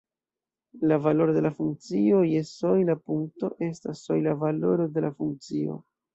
[0.91, 5.81] La valoro de la funkcio je sojla punkto estas sojla valoro de la funkcio.